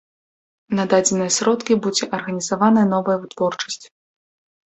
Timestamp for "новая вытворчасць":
2.93-3.85